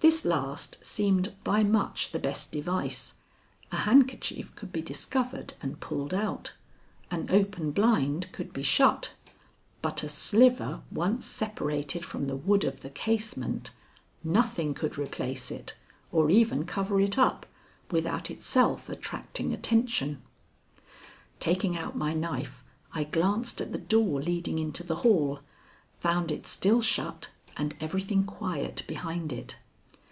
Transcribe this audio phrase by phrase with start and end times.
[0.00, 3.14] This last seemed by much the best device.
[3.72, 6.52] A handkerchief could be discovered and pulled out,
[7.10, 9.14] an open blind could be shut,
[9.80, 13.70] but a sliver once separated from the wood of the casement,
[14.22, 15.74] nothing could replace it
[16.12, 17.46] or even cover it up
[17.90, 20.20] without itself attracting attention.
[21.40, 22.62] Taking out my knife,
[22.92, 25.40] I glanced at the door leading into the hall,
[25.98, 29.56] found it still shut and everything quiet behind it.